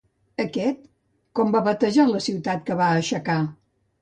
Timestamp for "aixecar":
2.97-3.39